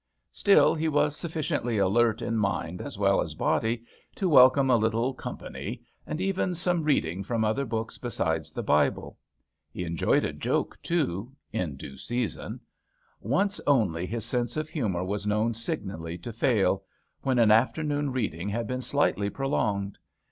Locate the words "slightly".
18.81-19.29